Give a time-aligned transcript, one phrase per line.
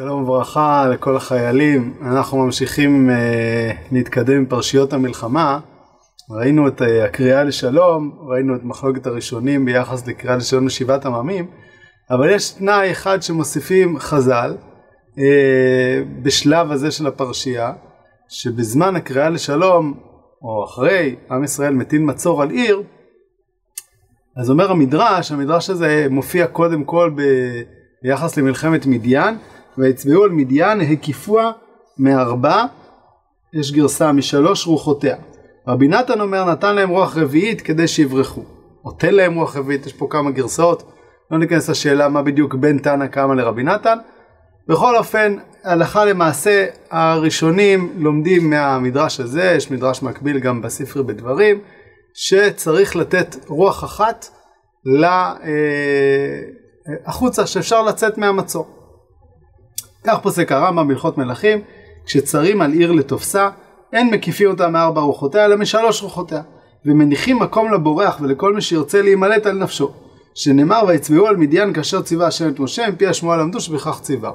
[0.00, 3.12] שלום וברכה לכל החיילים, אנחנו ממשיכים uh,
[3.92, 5.60] להתקדם עם פרשיות המלחמה.
[6.30, 11.46] ראינו את uh, הקריאה לשלום, ראינו את מחלוקת הראשונים ביחס לקריאה לשלום לשבעת עממים,
[12.10, 14.56] אבל יש תנאי אחד שמוסיפים חז"ל
[15.14, 15.18] uh,
[16.22, 17.72] בשלב הזה של הפרשייה,
[18.28, 19.94] שבזמן הקריאה לשלום,
[20.42, 22.82] או אחרי, עם ישראל מטיל מצור על עיר,
[24.36, 27.22] אז אומר המדרש, המדרש הזה מופיע קודם כל ב...
[28.02, 29.38] ביחס למלחמת מדיין,
[29.78, 31.52] ויצבעו על מדיין הקיפוה
[31.98, 32.64] מארבע,
[33.54, 35.16] יש גרסה משלוש רוחותיה.
[35.68, 38.42] רבי נתן אומר נתן להם רוח רביעית כדי שיברחו.
[38.84, 40.92] או תן להם רוח רביעית, יש פה כמה גרסאות,
[41.30, 43.98] לא ניכנס לשאלה מה בדיוק בין תנא קמא לרבי נתן.
[44.68, 51.58] בכל אופן, הלכה למעשה הראשונים לומדים מהמדרש הזה, יש מדרש מקביל גם בספרי בדברים,
[52.14, 54.28] שצריך לתת רוח אחת
[57.06, 58.77] החוצה, שאפשר לצאת מהמצור.
[60.08, 61.60] כך פוסק הרמב"ם בהלכות מלכים,
[62.06, 63.48] כשצרים על עיר לתופסה,
[63.92, 66.42] אין מקיפים אותה מארבע רוחותיה, אלא משלוש רוחותיה,
[66.86, 69.92] ומניחים מקום לבורח ולכל מי שירצה להימלט על נפשו,
[70.34, 74.30] שנאמר ויצבעו על מדיין כאשר ציווה השם את משה, מפי השמועה למדו שבכך ציווה.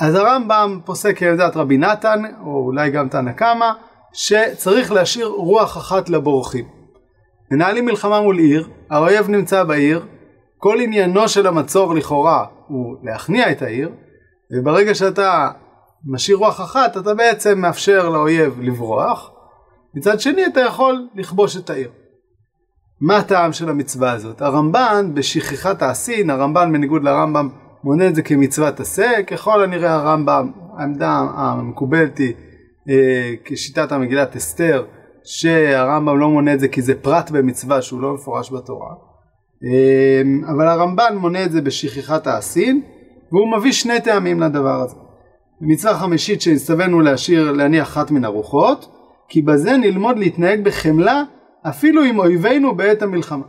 [0.00, 3.70] אז הרמב"ם פוסק כעמדת רבי נתן, או אולי גם תנא קמא,
[4.12, 6.64] שצריך להשאיר רוח אחת לבורחים.
[7.50, 10.06] מנהלים מלחמה מול עיר, האויב נמצא בעיר,
[10.58, 13.90] כל עניינו של המצור לכאורה הוא להכניע את העיר,
[14.50, 15.50] וברגע שאתה
[16.06, 19.30] משאיר רוח אחת, אתה בעצם מאפשר לאויב לברוח,
[19.94, 21.90] מצד שני אתה יכול לכבוש את העיר.
[23.00, 24.42] מה הטעם של המצווה הזאת?
[24.42, 27.48] הרמב"ן בשכחת העשין, הרמב"ן בניגוד לרמב"ם
[27.84, 32.34] מונה את זה כמצוות עשה, ככל הנראה הרמב"ם, העמדה המקובלת היא
[32.88, 34.84] אה, כשיטת המגילת אסתר,
[35.24, 38.94] שהרמב"ם לא מונה את זה כי זה פרט במצווה שהוא לא מפורש בתורה.
[39.64, 40.22] אה,
[40.52, 42.82] אבל הרמב"ן מונה את זה בשכחת העשין,
[43.32, 44.96] והוא מביא שני טעמים לדבר הזה.
[45.60, 48.88] מצווה חמישית שהצטווינו להשאיר, להניח אחת מן הרוחות,
[49.28, 51.22] כי בזה נלמוד להתנהג בחמלה
[51.68, 53.44] אפילו עם אויבינו בעת המלחמה.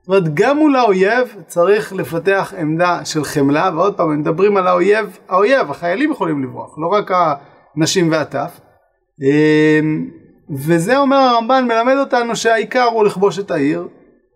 [0.00, 4.66] זאת אומרת, גם מול האויב צריך לפתח עמדה של חמלה, ועוד פעם, הם מדברים על
[4.66, 7.10] האויב, האויב, החיילים יכולים לברוח, לא רק
[7.76, 8.60] הנשים והטף.
[9.22, 10.10] אמ,
[10.50, 13.88] וזה אומר הרמב"ן, מלמד אותנו שהעיקר הוא לכבוש את העיר,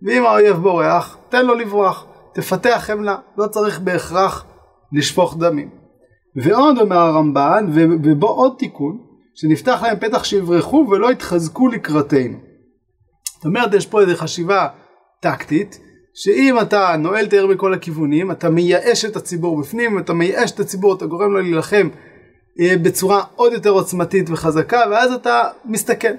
[0.02, 2.06] ואם האויב בורח, תן לו לברוח.
[2.34, 4.44] תפתח חמלה, לא צריך בהכרח
[4.92, 5.70] לשפוך דמים.
[6.36, 7.66] ועוד אומר הרמב"ן,
[8.02, 8.98] ובו עוד תיקון,
[9.34, 12.38] שנפתח להם פתח שיברחו ולא יתחזקו לקראתנו.
[13.36, 14.68] זאת אומרת, יש פה איזו חשיבה
[15.20, 15.80] טקטית,
[16.14, 20.94] שאם אתה נועל העיר מכל הכיוונים, אתה מייאש את הציבור בפנים, אתה מייאש את הציבור,
[20.94, 21.88] אתה גורם לו להילחם
[22.60, 26.16] אה, בצורה עוד יותר עוצמתית וחזקה, ואז אתה מסתכן.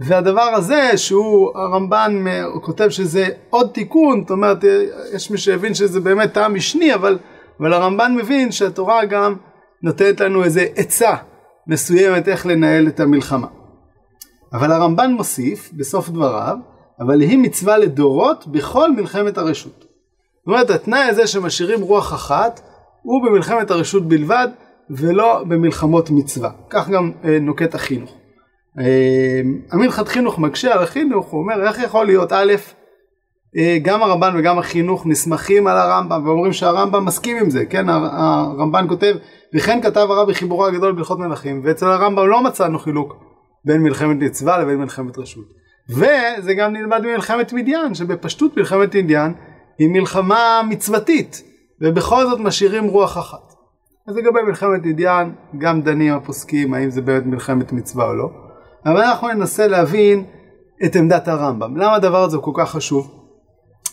[0.00, 2.24] והדבר הזה שהוא הרמב"ן
[2.62, 4.64] כותב שזה עוד תיקון, זאת אומרת
[5.14, 7.18] יש מי שהבין שזה באמת טעם משני אבל,
[7.60, 9.34] אבל הרמב"ן מבין שהתורה גם
[9.82, 11.14] נותנת לנו איזה עצה
[11.66, 13.46] מסוימת איך לנהל את המלחמה.
[14.52, 16.56] אבל הרמב"ן מוסיף בסוף דבריו,
[17.00, 19.78] אבל היא מצווה לדורות בכל מלחמת הרשות.
[19.80, 22.60] זאת אומרת התנאי הזה שמשאירים רוח אחת
[23.02, 24.48] הוא במלחמת הרשות בלבד
[24.90, 26.50] ולא במלחמות מצווה.
[26.70, 28.19] כך גם אה, נוקט החינוך.
[28.78, 32.32] אה, חינוך מקשה על החינוך, הוא אומר איך יכול להיות?
[32.32, 32.54] א',
[33.56, 38.88] אה, גם הרמב"ן וגם החינוך נסמכים על הרמב"ם ואומרים שהרמב"ם מסכים עם זה, כן, הרמב"ן
[38.88, 39.14] כותב
[39.54, 43.16] וכן כתב הרב בחיבורו הגדול בהלכות מלכים ואצל הרמב"ם לא מצאנו חילוק
[43.64, 45.44] בין מלחמת מצווה לבין מלחמת רשות.
[45.88, 49.32] וזה גם נלמד ממלחמת מדיין שבפשטות מלחמת מדיין
[49.78, 51.42] היא מלחמה מצוותית
[51.80, 53.52] ובכל זאת משאירים רוח אחת.
[54.08, 58.49] אז לגבי מלחמת מדיין גם דנים הפוסקים האם זה באמת מלחמת מצווה או לא
[58.86, 60.24] אבל אנחנו ננסה להבין
[60.84, 61.76] את עמדת הרמב"ם.
[61.76, 63.20] למה הדבר הזה כל כך חשוב?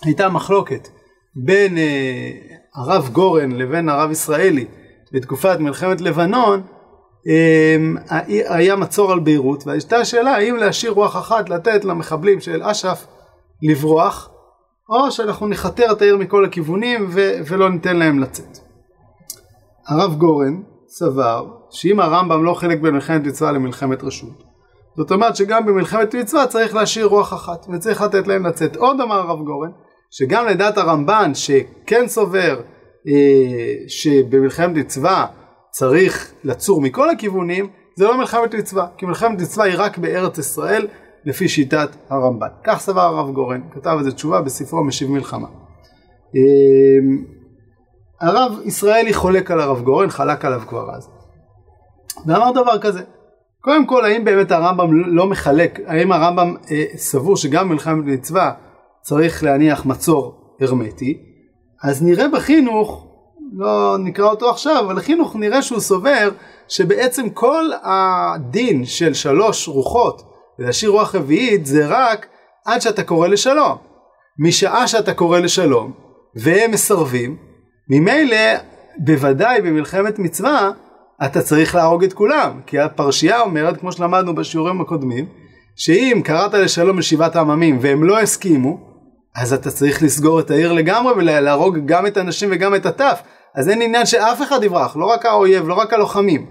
[0.04, 0.88] הייתה מחלוקת
[1.36, 2.32] בין אה,
[2.76, 4.66] הרב גורן לבין הרב ישראלי
[5.14, 6.62] בתקופת מלחמת לבנון,
[7.28, 7.76] אה,
[8.48, 13.08] היה מצור על ביירות, והייתה שאלה האם להשאיר רוח אחת לתת למחבלים של אש"ף
[13.62, 14.30] לברוח,
[14.90, 18.58] או שאנחנו נכתר את העיר מכל הכיוונים ו- ולא ניתן להם לצאת.
[19.88, 24.44] הרב גורן סבר שאם הרמב"ם לא חלק בין מלחמת מצווה למלחמת רשות,
[24.98, 28.76] זאת אומרת שגם במלחמת מצווה צריך להשאיר רוח אחת וצריך לתת להם לצאת.
[28.76, 29.70] עוד אמר הרב גורן
[30.12, 32.62] שגם לדעת הרמב"ן שכן סובר
[33.08, 35.26] אה, שבמלחמת מצווה
[35.72, 40.88] צריך לצור מכל הכיוונים זה לא מלחמת מצווה כי מלחמת מצווה היא רק בארץ ישראל
[41.26, 42.48] לפי שיטת הרמב"ן.
[42.64, 45.48] כך סבר הרב גורן, כתב איזה תשובה בספרו משיב מלחמה.
[46.36, 46.42] אה,
[48.22, 51.10] הרב ישראלי חולק על הרב גורן, חלק עליו כבר אז.
[52.26, 53.02] ואמר דבר כזה,
[53.62, 58.52] קודם כל, האם באמת הרמב"ם לא מחלק, האם הרמב"ם אה, סבור שגם מלחמת מצווה
[59.02, 61.18] צריך להניח מצור הרמטי,
[61.84, 63.08] אז נראה בחינוך
[63.54, 66.30] לא נקרא אותו עכשיו, אבל לחינוך נראה שהוא סובר
[66.68, 70.22] שבעצם כל הדין של שלוש רוחות
[70.60, 72.28] להשאיר רוח רביעית זה רק
[72.66, 73.78] עד שאתה קורא לשלום.
[74.40, 75.92] משעה שאתה קורא לשלום
[76.36, 77.38] והם מסרבים,
[77.90, 78.38] ממילא
[78.98, 80.72] בוודאי במלחמת מצווה
[81.26, 85.26] אתה צריך להרוג את כולם, כי הפרשייה אומרת, כמו שלמדנו בשיעורים הקודמים,
[85.76, 88.80] שאם קראת לשלום לשבעת העממים והם לא הסכימו,
[89.36, 93.22] אז אתה צריך לסגור את העיר לגמרי ולהרוג גם את הנשים וגם את הטף.
[93.56, 96.46] אז אין עניין שאף אחד יברח, לא רק האויב, לא רק הלוחמים.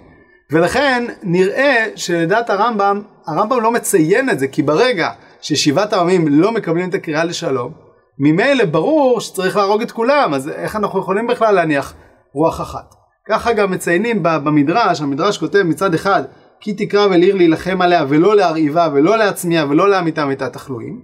[0.50, 5.10] ולכן נראה שלדעת הרמב"ם, הרמב"ם לא מציין את זה, כי ברגע
[5.40, 7.72] ששבעת העמים לא מקבלים את הקריאה לשלום,
[8.18, 11.94] ממילא ברור שצריך להרוג את כולם, אז איך אנחנו יכולים בכלל להניח
[12.32, 12.95] רוח אחת?
[13.28, 16.22] ככה גם מציינים במדרש, המדרש כותב מצד אחד,
[16.60, 21.00] כי תקרא ולעיר להילחם עליה ולא להרעיבה ולא להצמיע ולא להמיתה מיתת תחלואים,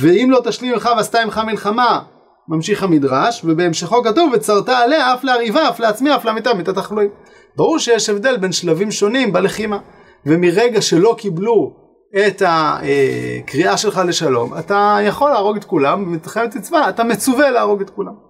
[0.00, 2.00] ואם לא תשלים לך ועשתה עמך מלחמה,
[2.48, 7.10] ממשיך המדרש, ובהמשכו כתוב וצרת עליה אף להרעיבה, אף להצמיע, אף להמיתה מיתת תחלואים.
[7.56, 9.78] ברור שיש הבדל בין שלבים שונים בלחימה,
[10.26, 11.76] ומרגע שלא קיבלו
[12.26, 17.90] את הקריאה שלך לשלום, אתה יכול להרוג את כולם, במלחמת מצווה אתה מצווה להרוג את
[17.90, 18.27] כולם.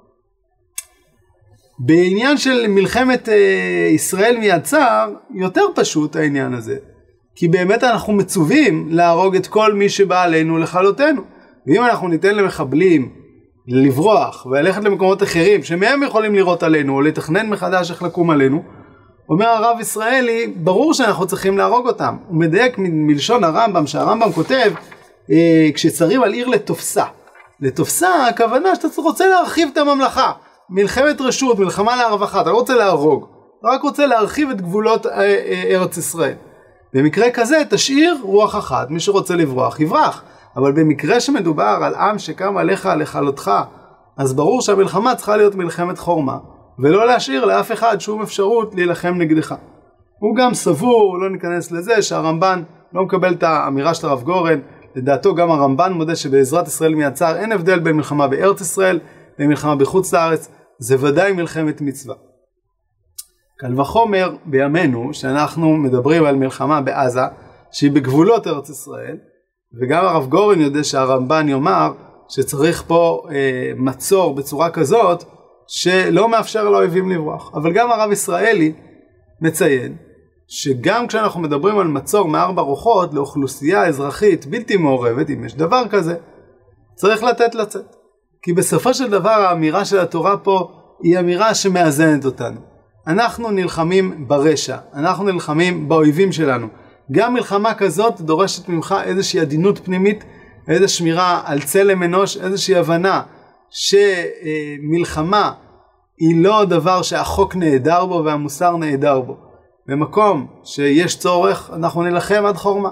[1.79, 6.77] בעניין של מלחמת אה, ישראל מיד צר, יותר פשוט העניין הזה.
[7.35, 11.23] כי באמת אנחנו מצווים להרוג את כל מי שבא עלינו לכלותנו.
[11.67, 13.09] ואם אנחנו ניתן למחבלים
[13.69, 18.63] לברוח וללכת למקומות אחרים שמהם יכולים לירות עלינו או לתכנן מחדש איך לקום עלינו,
[19.29, 22.17] אומר הרב ישראלי, ברור שאנחנו צריכים להרוג אותם.
[22.29, 24.73] הוא מדייק מלשון הרמב"ם, שהרמב"ם כותב,
[25.31, 27.05] אה, כשצרים על עיר לתופסה.
[27.61, 30.33] לתופסה הכוונה שאתה רוצה להרחיב את הממלכה.
[30.71, 33.27] מלחמת רשות, מלחמה להרווחה, אתה לא רוצה להרוג,
[33.61, 36.35] אתה רק רוצה להרחיב את גבולות אה, אה, ארץ ישראל.
[36.95, 40.23] במקרה כזה תשאיר רוח אחת, מי שרוצה לברוח יברח.
[40.59, 43.51] אבל במקרה שמדובר על עם שקם עליך לכלותך,
[44.17, 46.39] אז ברור שהמלחמה צריכה להיות מלחמת חורמה,
[46.79, 49.55] ולא להשאיר לאף אחד שום אפשרות להילחם נגדך.
[50.19, 52.63] הוא גם סבור, לא ניכנס לזה, שהרמב"ן
[52.93, 54.59] לא מקבל את האמירה של הרב גורן,
[54.95, 59.01] לדעתו גם הרמב"ן מודה שבעזרת ישראל מייצר אין הבדל בין מלחמה בארץ ישראל
[59.39, 60.49] למלחמה בחוץ לארץ,
[60.79, 62.15] זה ודאי מלחמת מצווה.
[63.59, 67.21] קל וחומר בימינו שאנחנו מדברים על מלחמה בעזה
[67.71, 69.17] שהיא בגבולות ארץ ישראל
[69.81, 71.93] וגם הרב גורן יודע שהרמב"ן יאמר
[72.29, 75.25] שצריך פה אה, מצור בצורה כזאת
[75.67, 78.73] שלא מאפשר לאויבים לברוח אבל גם הרב ישראלי
[79.41, 79.97] מציין
[80.49, 86.15] שגם כשאנחנו מדברים על מצור מארבע רוחות לאוכלוסייה אזרחית בלתי מעורבת אם יש דבר כזה
[86.95, 87.97] צריך לתת לצאת
[88.43, 90.71] כי בסופו של דבר האמירה של התורה פה
[91.03, 92.61] היא אמירה שמאזנת אותנו.
[93.07, 96.67] אנחנו נלחמים ברשע, אנחנו נלחמים באויבים שלנו.
[97.13, 100.25] גם מלחמה כזאת דורשת ממך איזושהי עדינות פנימית,
[100.69, 103.23] איזו שמירה על צלם אנוש, איזושהי הבנה
[103.71, 105.53] שמלחמה
[106.19, 109.37] היא לא דבר שהחוק נעדר בו והמוסר נעדר בו.
[109.87, 112.91] במקום שיש צורך אנחנו נילחם עד חורמה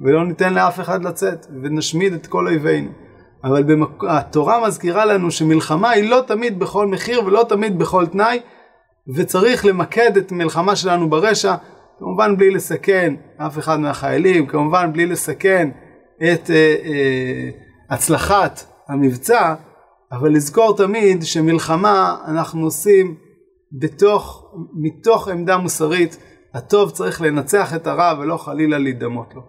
[0.00, 2.90] ולא ניתן לאף אחד לצאת ונשמיד את כל אויבינו.
[3.46, 4.04] אבל במק...
[4.08, 8.40] התורה מזכירה לנו שמלחמה היא לא תמיד בכל מחיר ולא תמיד בכל תנאי,
[9.14, 11.54] וצריך למקד את המלחמה שלנו ברשע,
[11.98, 15.70] כמובן בלי לסכן אף אחד מהחיילים, כמובן בלי לסכן
[16.16, 17.50] את אה, אה,
[17.90, 19.54] הצלחת המבצע,
[20.12, 23.14] אבל לזכור תמיד שמלחמה אנחנו עושים
[23.72, 26.16] בתוך, מתוך עמדה מוסרית,
[26.54, 29.42] הטוב צריך לנצח את הרע ולא חלילה להידמות לו.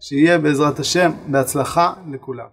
[0.00, 2.46] שיהיה בעזרת השם בהצלחה לכולם.